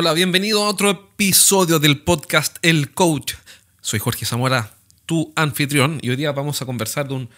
[0.00, 3.34] Hola, bienvenido a otro episodio del podcast El Coach.
[3.80, 4.72] Soy Jorge Zamora,
[5.06, 7.28] tu anfitrión, y hoy día vamos a conversar de un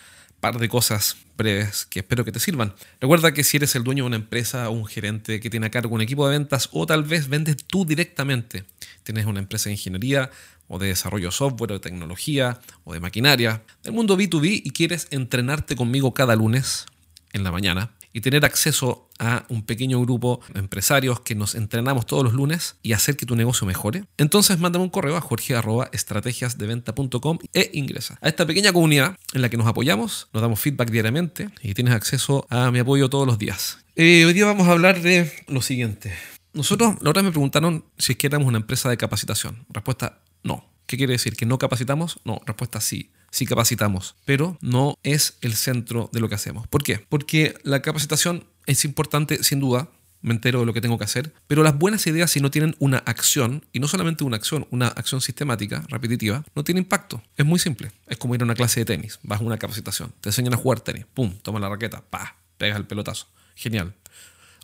[0.41, 2.75] par de cosas breves que espero que te sirvan.
[3.01, 5.71] Recuerda que si eres el dueño de una empresa o un gerente que tiene a
[5.71, 8.65] cargo un equipo de ventas o tal vez vendes tú directamente,
[9.05, 10.31] tienes una empresa de ingeniería
[10.69, 14.71] o de desarrollo de software o de tecnología o de maquinaria, del mundo B2B y
[14.73, 16.85] quieres entrenarte conmigo cada lunes
[17.33, 22.05] en la mañana y tener acceso a un pequeño grupo de empresarios que nos entrenamos
[22.07, 27.39] todos los lunes y hacer que tu negocio mejore, entonces mándame un correo a jorge.estrategiasdeventa.com
[27.53, 31.51] e ingresa a esta pequeña comunidad en la que nos apoyamos, nos damos feedback diariamente
[31.63, 33.79] y tienes acceso a mi apoyo todos los días.
[33.97, 36.15] Eh, hoy día vamos a hablar de lo siguiente.
[36.53, 39.67] Nosotros, la otra me preguntaron si es que éramos una empresa de capacitación.
[39.69, 40.69] Respuesta, no.
[40.87, 41.37] ¿Qué quiere decir?
[41.37, 42.19] ¿Que no capacitamos?
[42.25, 46.67] No, respuesta sí sí capacitamos, pero no es el centro de lo que hacemos.
[46.69, 47.05] ¿Por qué?
[47.09, 49.89] Porque la capacitación es importante, sin duda,
[50.23, 52.77] me entero de lo que tengo que hacer, pero las buenas ideas si no tienen
[52.79, 57.23] una acción, y no solamente una acción, una acción sistemática, repetitiva, no tiene impacto.
[57.37, 57.93] Es muy simple.
[58.07, 60.57] Es como ir a una clase de tenis, vas a una capacitación, te enseñan a
[60.57, 63.29] jugar tenis, pum, toma la raqueta, pa, pegas el pelotazo.
[63.55, 63.95] Genial.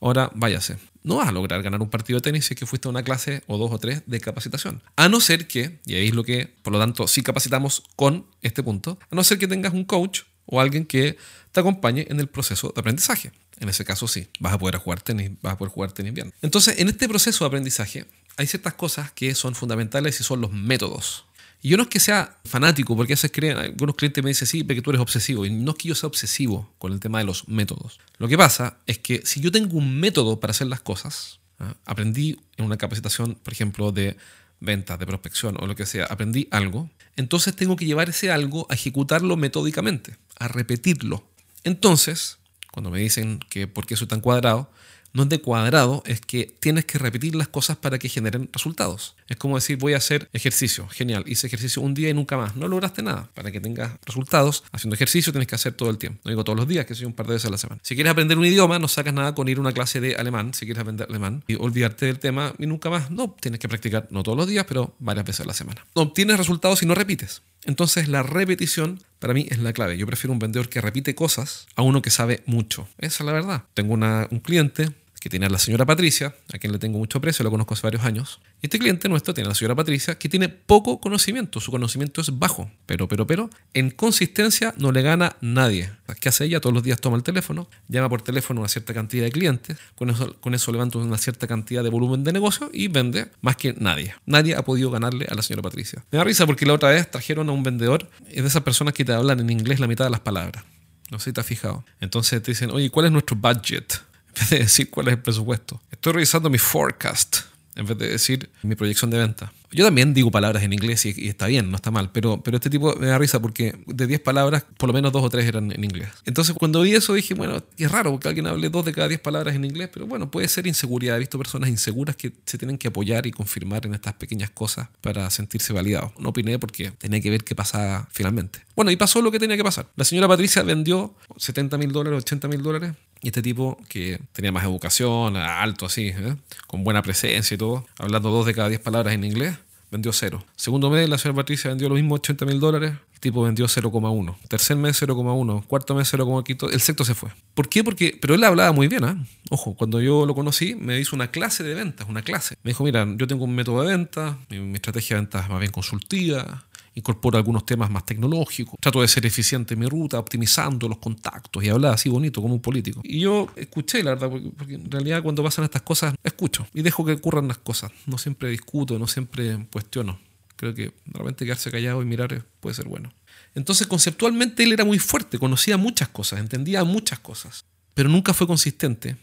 [0.01, 0.79] Ahora váyase.
[1.03, 3.03] No vas a lograr ganar un partido de tenis si es que fuiste a una
[3.03, 4.83] clase o dos o tres de capacitación.
[4.97, 8.27] A no ser que, y ahí es lo que, por lo tanto, sí capacitamos con
[8.43, 11.17] este punto, a no ser que tengas un coach o alguien que
[11.53, 13.33] te acompañe en el proceso de aprendizaje.
[13.59, 16.33] En ese caso sí, vas a poder jugar tenis, vas a poder jugar tenis bien.
[16.43, 20.53] Entonces, en este proceso de aprendizaje hay ciertas cosas que son fundamentales y son los
[20.53, 21.26] métodos.
[21.63, 24.63] Y yo no es que sea fanático, porque a veces algunos clientes me dicen, sí,
[24.63, 25.45] porque tú eres obsesivo.
[25.47, 27.99] Y no es que yo sea obsesivo con el tema de los métodos.
[28.19, 31.75] Lo que pasa es que si yo tengo un método para hacer las cosas, ¿ah?
[31.85, 34.17] aprendí en una capacitación, por ejemplo, de
[34.61, 38.67] ventas, de prospección o lo que sea, aprendí algo, entonces tengo que llevar ese algo
[38.71, 41.25] a ejecutarlo metódicamente, a repetirlo.
[41.65, 42.39] Entonces,
[42.73, 44.71] cuando me dicen que por qué soy tan cuadrado,
[45.13, 49.17] no es de cuadrado, es que tienes que repetir las cosas para que generen resultados.
[49.29, 50.89] Es como decir, voy a hacer ejercicio.
[50.89, 52.57] Genial, hice ejercicio un día y nunca más.
[52.57, 53.29] No lograste nada.
[53.35, 56.21] Para que tengas resultados, haciendo ejercicio tienes que hacer todo el tiempo.
[56.25, 57.81] No digo todos los días, que soy un par de veces a la semana.
[57.83, 60.55] Si quieres aprender un idioma, no sacas nada con ir a una clase de alemán,
[60.55, 63.11] si quieres aprender alemán, y olvidarte del tema y nunca más.
[63.11, 65.85] No, tienes que practicar, no todos los días, pero varias veces a la semana.
[65.95, 67.43] No obtienes resultados si no repites.
[67.65, 69.99] Entonces la repetición para mí es la clave.
[69.99, 72.89] Yo prefiero un vendedor que repite cosas a uno que sabe mucho.
[72.99, 73.65] Esa es la verdad.
[73.75, 74.91] Tengo un cliente
[75.27, 78.05] que tiene la señora Patricia, a quien le tengo mucho aprecio, la conozco hace varios
[78.05, 78.39] años.
[78.63, 82.39] Este cliente nuestro tiene a la señora Patricia, que tiene poco conocimiento, su conocimiento es
[82.39, 85.91] bajo, pero, pero, pero, en consistencia no le gana nadie.
[86.21, 86.61] ¿Qué hace ella?
[86.61, 90.11] Todos los días toma el teléfono, llama por teléfono una cierta cantidad de clientes, con
[90.11, 93.75] eso, con eso levanta una cierta cantidad de volumen de negocio y vende más que
[93.77, 94.15] nadie.
[94.27, 96.05] Nadie ha podido ganarle a la señora Patricia.
[96.13, 98.95] Me da risa porque la otra vez trajeron a un vendedor, es de esas personas
[98.95, 100.63] que te hablan en inglés la mitad de las palabras.
[101.11, 101.85] No sé si te has fijado.
[101.99, 104.07] Entonces te dicen, oye, ¿cuál es nuestro budget?
[104.37, 105.81] En vez de decir cuál es el presupuesto.
[105.91, 107.39] Estoy revisando mi forecast
[107.77, 109.53] en vez de decir mi proyección de venta.
[109.71, 112.71] Yo también digo palabras en inglés y, está bien, no está mal, pero, pero este
[112.71, 115.71] tipo me da risa porque de 10 palabras, por lo menos dos o tres eran
[115.71, 116.09] en inglés.
[116.25, 119.21] Entonces, cuando vi eso, dije, bueno, es raro porque alguien hable dos de cada 10
[119.21, 121.17] palabras en inglés, pero bueno, puede ser inseguridad.
[121.17, 124.89] He visto personas inseguras que se tienen que apoyar y confirmar en estas pequeñas cosas
[125.03, 126.13] para sentirse validados.
[126.19, 128.61] No opiné porque tenía que ver qué pasaba finalmente.
[128.75, 129.89] Bueno, y pasó lo que tenía que pasar.
[129.97, 132.95] La señora Patricia vendió 70 mil dólares, 80 mil dólares
[133.29, 136.37] este tipo, que tenía más educación, alto así, ¿eh?
[136.67, 139.57] con buena presencia y todo, hablando dos de cada diez palabras en inglés,
[139.91, 140.45] vendió cero.
[140.57, 144.37] Segundo mes, la señora Patricia vendió lo mismo, 80 mil dólares, el tipo vendió 0,1.
[144.49, 145.65] Tercer mes, 0,1.
[145.67, 146.73] Cuarto mes, 0,5.
[146.73, 147.31] El sexto se fue.
[147.55, 147.83] ¿Por qué?
[147.83, 149.17] Porque, pero él hablaba muy bien, ¿eh?
[149.51, 152.57] Ojo, cuando yo lo conocí, me hizo una clase de ventas, una clase.
[152.63, 155.51] Me dijo, mira, yo tengo un método de venta, mi, mi estrategia de ventas es
[155.51, 160.19] más bien consultiva, incorporo algunos temas más tecnológicos, trato de ser eficiente en mi ruta,
[160.19, 163.03] optimizando los contactos y hablaba así bonito como un político.
[163.05, 167.05] Y yo escuché, la verdad, porque, en realidad cuando pasan estas cosas, escucho y dejo
[167.05, 167.93] que ocurran las cosas.
[168.07, 170.19] No siempre discuto, no siempre cuestiono.
[170.57, 173.13] Creo que realmente quedarse callado y mirar puede ser bueno.
[173.55, 178.47] Entonces, conceptualmente él era muy fuerte, conocía muchas cosas, entendía muchas cosas, pero nunca fue
[178.47, 179.17] consistente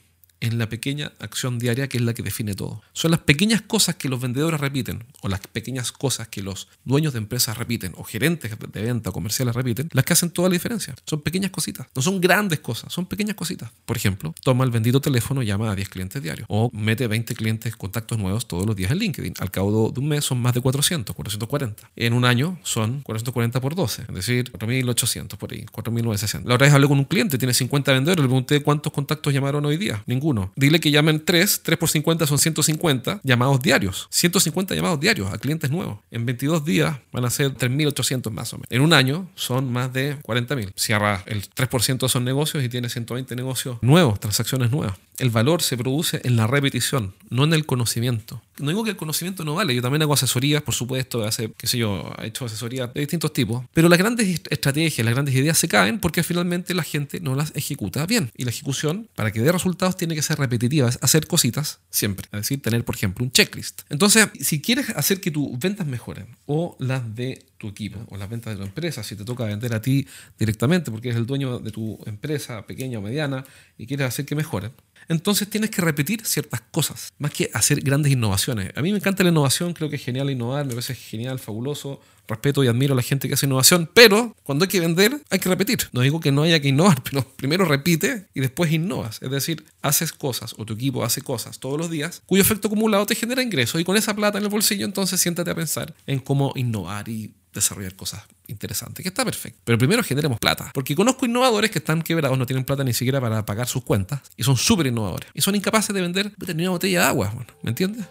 [0.43, 2.81] en la pequeña acción diaria que es la que define todo.
[2.91, 7.13] Son las pequeñas cosas que los vendedores repiten, o las pequeñas cosas que los dueños
[7.13, 10.95] de empresas repiten, o gerentes de venta comerciales repiten, las que hacen toda la diferencia.
[11.05, 11.87] Son pequeñas cositas.
[11.95, 13.71] No son grandes cosas, son pequeñas cositas.
[13.85, 17.77] Por ejemplo, toma el bendito teléfono, llama a 10 clientes diarios, o mete 20 clientes,
[17.77, 19.35] contactos nuevos todos los días en LinkedIn.
[19.39, 21.89] Al cabo de un mes son más de 400, 440.
[21.95, 26.43] En un año son 440 por 12, es decir, 4.800 por ahí, 4.960.
[26.43, 29.65] La otra vez hablé con un cliente, tiene 50 vendedores, le pregunté cuántos contactos llamaron
[29.65, 30.03] hoy día.
[30.05, 34.07] Ninguno Dile que llamen 3, 3 por 50 son 150 llamados diarios.
[34.11, 35.99] 150 llamados diarios a clientes nuevos.
[36.11, 38.67] En 22 días van a ser 3.800 más o menos.
[38.69, 40.73] En un año son más de 40.000.
[40.75, 44.97] Cierra el 3% de esos negocios y tiene 120 negocios nuevos, transacciones nuevas.
[45.17, 48.41] El valor se produce en la repetición, no en el conocimiento.
[48.59, 51.67] No digo que el conocimiento no vale, yo también hago asesorías, por supuesto, hace, qué
[51.67, 55.57] sé yo, he hecho asesorías de distintos tipos, pero las grandes estrategias, las grandes ideas
[55.57, 58.31] se caen porque finalmente la gente no las ejecuta bien.
[58.37, 62.41] Y la ejecución, para que dé resultados, tiene que ser repetitiva, hacer cositas siempre, es
[62.41, 63.81] decir, tener, por ejemplo, un checklist.
[63.89, 68.29] Entonces, si quieres hacer que tus ventas mejoren o las de tu equipo o las
[68.29, 70.05] ventas de tu empresa, si te toca vender a ti
[70.37, 73.45] directamente porque eres el dueño de tu empresa pequeña o mediana
[73.77, 74.71] y quieres hacer que mejoren,
[75.07, 78.71] entonces tienes que repetir ciertas cosas, más que hacer grandes innovaciones.
[78.75, 81.99] A mí me encanta la innovación, creo que es genial innovar, me parece genial, fabuloso.
[82.25, 85.39] Respeto y admiro a la gente que hace innovación, pero cuando hay que vender hay
[85.39, 85.89] que repetir.
[85.91, 89.21] No digo que no haya que innovar, pero primero repite y después innovas.
[89.21, 93.05] Es decir, haces cosas o tu equipo hace cosas todos los días cuyo efecto acumulado
[93.05, 96.19] te genera ingresos y con esa plata en el bolsillo entonces siéntate a pensar en
[96.19, 99.59] cómo innovar y desarrollar cosas interesantes, que está perfecto.
[99.63, 103.21] Pero primero generemos plata, porque conozco innovadores que están quebrados, no tienen plata ni siquiera
[103.21, 107.01] para pagar sus cuentas, y son súper innovadores, y son incapaces de vender determinada botella
[107.01, 108.05] de agua, ¿me entiendes?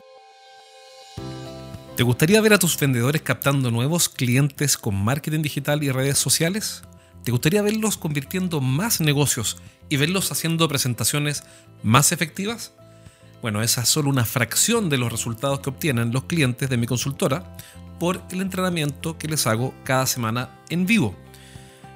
[1.97, 6.83] ¿Te gustaría ver a tus vendedores captando nuevos clientes con marketing digital y redes sociales?
[7.23, 9.59] ¿Te gustaría verlos convirtiendo más negocios
[9.91, 11.45] y verlos haciendo presentaciones
[11.83, 12.73] más efectivas?
[13.43, 16.87] Bueno, esa es solo una fracción de los resultados que obtienen los clientes de mi
[16.87, 17.57] consultora
[17.99, 21.17] por el entrenamiento que les hago cada semana en vivo.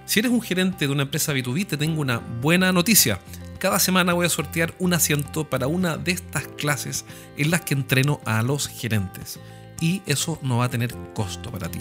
[0.06, 3.20] Si eres un gerente de una empresa B2B, te tengo una buena noticia.
[3.60, 7.04] Cada semana voy a sortear un asiento para una de estas clases
[7.36, 9.38] en las que entreno a los gerentes.
[9.80, 11.80] Y eso no va a tener costo para ti.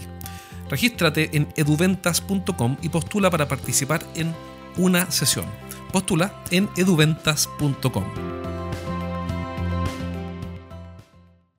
[0.70, 4.34] Regístrate en eduventas.com y postula para participar en
[4.78, 5.46] una sesión.
[5.92, 8.35] Postula en eduventas.com.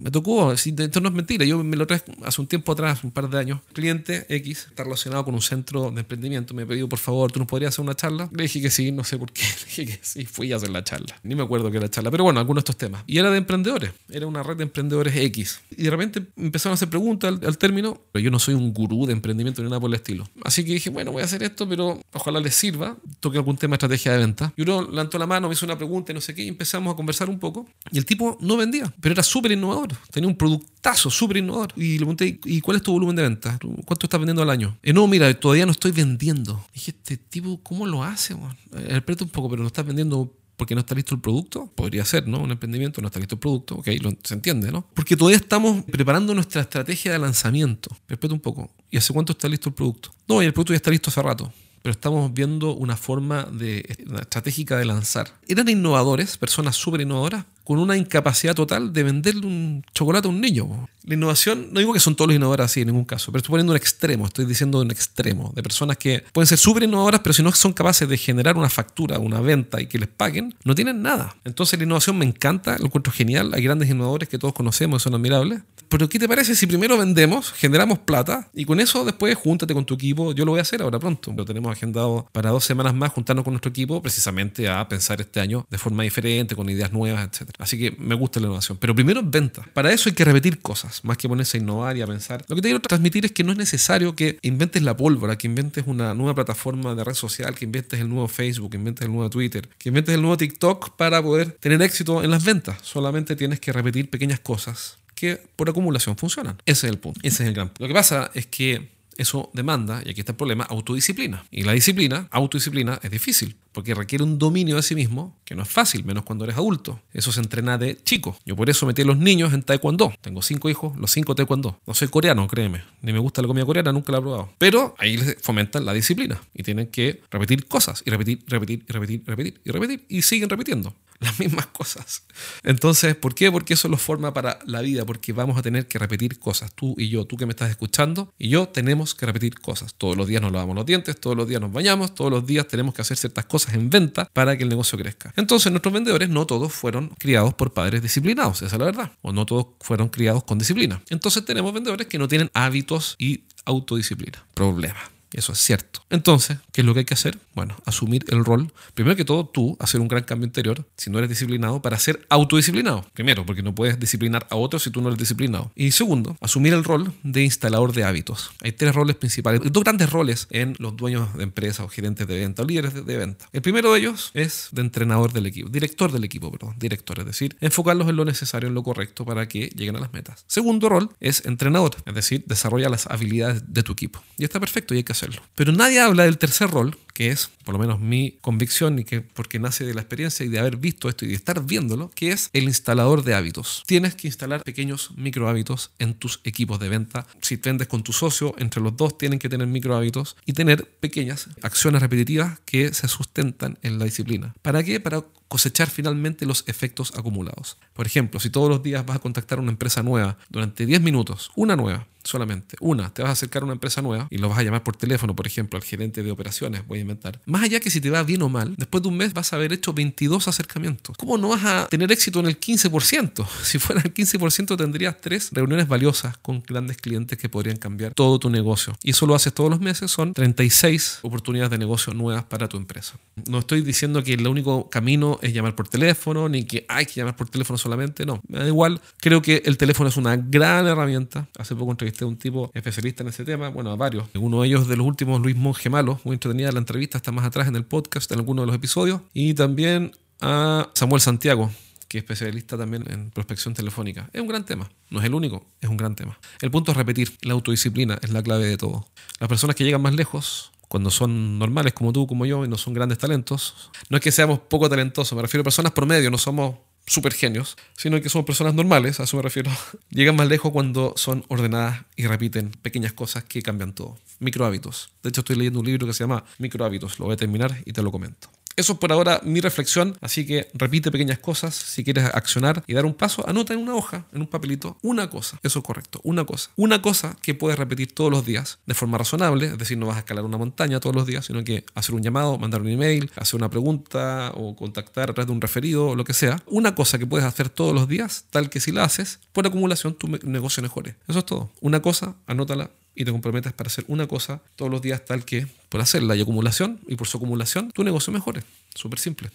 [0.07, 3.11] Me tocó, esto no es mentira, yo me lo traje hace un tiempo atrás, un
[3.11, 7.01] par de años, cliente X, está relacionado con un centro de emprendimiento, me pidió por
[7.01, 8.31] favor, ¿tú nos podrías hacer una charla?
[8.33, 10.69] Le dije que sí, no sé por qué, le dije que sí, fui a hacer
[10.69, 13.03] la charla, ni me acuerdo qué era la charla, pero bueno, algunos de estos temas.
[13.09, 15.63] Y era de emprendedores, era una red de emprendedores X.
[15.77, 19.07] Y de repente empezaron a hacer preguntas al, término, pero yo no soy un gurú
[19.07, 20.29] de emprendimiento ni nada por el estilo.
[20.45, 23.73] Así que dije, bueno, voy a hacer esto, pero ojalá les sirva, toque algún tema
[23.73, 24.53] de estrategia de venta.
[24.57, 26.93] Y uno levantó la mano, me hizo una pregunta y no sé qué, y empezamos
[26.93, 27.67] a conversar un poco.
[27.91, 31.73] Y el tipo no vendía, pero era súper innovador tenía un productazo súper innovador.
[31.77, 33.59] Y le pregunté, ¿y cuál es tu volumen de venta?
[33.85, 34.79] ¿Cuánto estás vendiendo al año?
[34.83, 36.65] Eh, no, mira, todavía no estoy vendiendo.
[36.73, 38.35] dije, este tipo, ¿cómo lo hace?
[38.35, 38.37] Eh,
[38.81, 41.71] Interpreta un poco, pero no estás vendiendo porque no está listo el producto.
[41.75, 42.41] Podría ser, ¿no?
[42.41, 43.77] Un emprendimiento, no está listo el producto.
[43.77, 43.89] Ok,
[44.23, 44.87] se entiende, ¿no?
[44.95, 47.95] Porque todavía estamos preparando nuestra estrategia de lanzamiento.
[48.09, 48.71] Respeta un poco.
[48.91, 50.13] ¿Y hace cuánto está listo el producto?
[50.27, 51.53] No, y el producto ya está listo hace rato
[51.87, 53.87] pero estamos viendo una forma de,
[54.21, 55.33] estratégica de lanzar.
[55.47, 60.41] Eran innovadores, personas súper innovadoras, con una incapacidad total de venderle un chocolate a un
[60.41, 60.89] niño.
[61.03, 63.51] La innovación, no digo que son todos los innovadores así en ningún caso, pero estoy
[63.51, 67.33] poniendo un extremo, estoy diciendo un extremo, de personas que pueden ser súper innovadoras, pero
[67.33, 70.77] si no son capaces de generar una factura, una venta y que les paguen, no
[70.77, 71.35] tienen nada.
[71.45, 75.15] Entonces la innovación me encanta, lo encuentro genial, hay grandes innovadores que todos conocemos, son
[75.15, 75.63] admirables.
[75.89, 79.85] Pero ¿qué te parece si primero vendemos, generamos plata y con eso después júntate con
[79.85, 80.33] tu equipo?
[80.33, 81.33] Yo lo voy a hacer ahora pronto.
[81.37, 85.41] Lo tenemos agendado para dos semanas más, juntarnos con nuestro equipo precisamente a pensar este
[85.41, 87.51] año de forma diferente, con ideas nuevas, etc.
[87.59, 88.79] Así que me gusta la innovación.
[88.79, 89.63] Pero primero venta.
[89.73, 92.45] Para eso hay que repetir cosas, más que ponerse a innovar y a pensar.
[92.49, 95.47] Lo que te quiero transmitir es que no es necesario que inventes la pólvora, que
[95.47, 99.13] inventes una nueva plataforma de red social, que inventes el nuevo Facebook, que inventes el
[99.13, 102.79] nuevo Twitter, que inventes el nuevo TikTok para poder tener éxito en las ventas.
[102.83, 106.61] Solamente tienes que repetir pequeñas cosas que por acumulación funcionan.
[106.67, 107.21] Ese es el punto.
[107.23, 107.73] Ese es el gran.
[107.79, 111.45] Lo que pasa es que eso demanda, y aquí está el problema, autodisciplina.
[111.51, 115.63] Y la disciplina, autodisciplina, es difícil, porque requiere un dominio de sí mismo que no
[115.63, 117.01] es fácil, menos cuando eres adulto.
[117.13, 118.39] Eso se entrena de chico.
[118.45, 120.13] Yo por eso metí a los niños en taekwondo.
[120.21, 121.81] Tengo cinco hijos, los cinco taekwondo.
[121.87, 122.83] No soy coreano, créeme.
[123.03, 124.51] Ni me gusta la comida coreana, nunca la he probado.
[124.59, 129.23] Pero ahí les fomentan la disciplina y tienen que repetir cosas y repetir, repetir, repetir,
[129.27, 132.23] repetir y repetir y siguen repitiendo las mismas cosas.
[132.63, 133.51] Entonces, ¿por qué?
[133.51, 136.73] Porque eso lo forma para la vida, porque vamos a tener que repetir cosas.
[136.75, 139.95] Tú y yo, tú que me estás escuchando, y yo tenemos que repetir cosas.
[139.95, 142.69] Todos los días nos lavamos los dientes, todos los días nos bañamos, todos los días
[142.69, 145.33] tenemos que hacer ciertas cosas en venta para que el negocio crezca.
[145.37, 149.33] Entonces, nuestros vendedores no todos fueron criados por padres disciplinados, esa es la verdad, o
[149.33, 151.03] no todos fueron criados con disciplina.
[151.11, 154.45] Entonces, tenemos vendedores que no tienen hábitos y autodisciplina.
[154.55, 155.16] Problema.
[155.33, 156.03] Eso es cierto.
[156.11, 157.39] Entonces, ¿qué es lo que hay que hacer?
[157.55, 158.73] Bueno, asumir el rol.
[158.95, 162.25] Primero que todo, tú, hacer un gran cambio interior, si no eres disciplinado, para ser
[162.29, 163.05] autodisciplinado.
[163.13, 165.73] Primero, porque no puedes disciplinar a otros si tú no eres disciplinado.
[165.75, 168.51] Y segundo, asumir el rol de instalador de hábitos.
[168.63, 172.39] Hay tres roles principales, dos grandes roles en los dueños de empresas o gerentes de
[172.39, 173.47] venta o líderes de, venta.
[173.53, 177.27] El primero de ellos es de entrenador del equipo, director del equipo, perdón, director, es
[177.27, 180.45] decir, enfocarlos en lo necesario, en lo correcto para que lleguen a las metas.
[180.47, 184.23] Segundo rol es entrenador, es decir, desarrolla las habilidades de tu equipo.
[184.37, 185.43] Y está perfecto y hay que hacerlo.
[185.55, 189.23] Pero nadie habla del tercer rol, que es, por lo menos mi convicción, y que
[189.23, 192.33] porque nace de la experiencia y de haber visto esto y de estar viéndolo, que
[192.33, 193.83] es el instalador de hábitos.
[193.87, 197.27] Tienes que instalar pequeños micro hábitos en tus equipos de venta.
[197.41, 200.87] Si vendes con tu socio, entre los dos tienen que tener micro hábitos y tener
[201.01, 204.55] pequeñas acciones repetitivas que se sustentan en la disciplina.
[204.63, 205.01] ¿Para qué?
[205.01, 205.25] Para
[205.57, 207.79] cosechar finalmente los efectos acumulados.
[207.95, 211.01] Por ejemplo, si todos los días vas a contactar a una empresa nueva durante 10
[211.01, 212.77] minutos, una nueva, solamente.
[212.81, 214.97] Una, te vas a acercar a una empresa nueva y lo vas a llamar por
[214.97, 217.41] teléfono, por ejemplo, al gerente de operaciones, voy a inventar.
[217.47, 219.57] Más allá que si te va bien o mal, después de un mes vas a
[219.57, 221.17] haber hecho 22 acercamientos.
[221.17, 223.47] ¿Cómo no vas a tener éxito en el 15%?
[223.67, 228.39] Si fuera el 15% tendrías tres reuniones valiosas con grandes clientes que podrían cambiar todo
[228.39, 228.97] tu negocio.
[229.03, 232.77] Y eso lo haces todos los meses, son 36 oportunidades de negocio nuevas para tu
[232.77, 233.15] empresa.
[233.49, 237.15] No estoy diciendo que el único camino es llamar por teléfono, ni que hay que
[237.15, 238.41] llamar por teléfono solamente, no.
[238.49, 241.49] Me da igual, creo que el teléfono es una gran herramienta.
[241.59, 244.27] Hace poco entrevisté a un tipo especialista en ese tema, bueno, a varios.
[244.35, 247.45] Uno de ellos de los últimos, Luis Monge Malo, muy entretenida la entrevista, está más
[247.45, 249.21] atrás en el podcast, en alguno de los episodios.
[249.33, 251.71] Y también a Samuel Santiago,
[252.09, 254.29] que es especialista también en prospección telefónica.
[254.33, 256.39] Es un gran tema, no es el único, es un gran tema.
[256.61, 259.09] El punto es repetir, la autodisciplina es la clave de todo.
[259.41, 262.79] Las personas que llegan más lejos, cuando son normales como tú, como yo, y no
[262.79, 266.39] son grandes talentos, no es que seamos poco talentosos, me refiero a personas promedio, no
[266.39, 266.77] somos
[267.07, 269.71] super genios, sino que somos personas normales, a eso me refiero.
[270.11, 274.19] Llegan más lejos cuando son ordenadas y repiten pequeñas cosas que cambian todo.
[274.41, 275.11] Micro hábitos.
[275.23, 277.19] De hecho, estoy leyendo un libro que se llama Micro hábitos.
[277.19, 278.49] Lo voy a terminar y te lo comento.
[278.77, 281.75] Eso es por ahora mi reflexión, así que repite pequeñas cosas.
[281.75, 285.31] Si quieres accionar y dar un paso, anota en una hoja, en un papelito, una
[285.31, 285.59] cosa.
[285.63, 286.71] Eso es correcto, una cosa.
[286.77, 290.17] Una cosa que puedes repetir todos los días de forma razonable, es decir, no vas
[290.17, 293.31] a escalar una montaña todos los días, sino que hacer un llamado, mandar un email,
[293.37, 296.63] hacer una pregunta o contactar a través de un referido o lo que sea.
[296.67, 300.15] Una cosa que puedes hacer todos los días, tal que si la haces, por acumulación
[300.15, 301.17] tu negocio mejore.
[301.29, 301.71] Eso es todo.
[301.81, 305.67] Una cosa, anótala y te comprometes para hacer una cosa todos los días tal que
[305.89, 308.63] por hacerla y acumulación y por su acumulación tu negocio mejore.
[308.95, 309.51] Súper simple.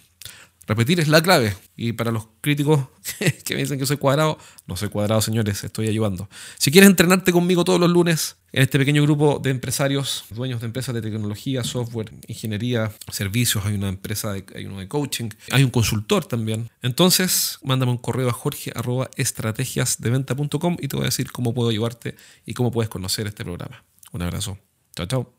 [0.72, 1.54] Repetir es la clave.
[1.76, 2.80] Y para los críticos
[3.44, 4.38] que me dicen que soy cuadrado,
[4.68, 6.30] no soy cuadrado, señores, estoy ayudando.
[6.58, 10.68] Si quieres entrenarte conmigo todos los lunes en este pequeño grupo de empresarios, dueños de
[10.68, 15.66] empresas de tecnología, software, ingeniería, servicios, hay una empresa, de, hay uno de coaching, hay
[15.66, 16.70] un consultor también.
[16.82, 18.72] Entonces, mándame un correo a jorge
[19.18, 23.84] estrategiasdeventa.com y te voy a decir cómo puedo ayudarte y cómo puedes conocer este programa.
[24.14, 24.58] Un abrazo.
[24.96, 25.34] Chao, chao.